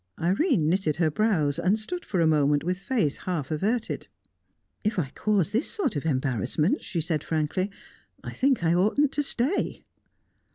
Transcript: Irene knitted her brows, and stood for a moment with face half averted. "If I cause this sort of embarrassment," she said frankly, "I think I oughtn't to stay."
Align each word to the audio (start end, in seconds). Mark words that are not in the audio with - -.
Irene 0.19 0.67
knitted 0.67 0.95
her 0.95 1.11
brows, 1.11 1.59
and 1.59 1.77
stood 1.77 2.03
for 2.03 2.21
a 2.21 2.25
moment 2.25 2.63
with 2.63 2.79
face 2.79 3.17
half 3.17 3.51
averted. 3.51 4.07
"If 4.83 4.97
I 4.97 5.11
cause 5.11 5.51
this 5.51 5.69
sort 5.69 5.95
of 5.95 6.07
embarrassment," 6.07 6.83
she 6.83 7.01
said 7.01 7.23
frankly, 7.23 7.69
"I 8.23 8.33
think 8.33 8.63
I 8.63 8.73
oughtn't 8.73 9.11
to 9.11 9.21
stay." 9.21 9.85